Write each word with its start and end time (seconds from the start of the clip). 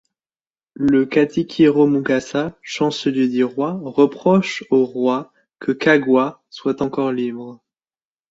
Le 0.73 1.05
Katikkiro 1.05 1.85
Mukasa, 1.85 2.57
chancelier 2.63 3.27
du 3.27 3.43
roi, 3.43 3.79
reproche 3.83 4.63
au 4.71 4.83
roi 4.83 5.31
que 5.59 5.71
Kaggwa 5.71 6.41
soit 6.49 6.81
encore 6.81 7.11
libre. 7.11 7.61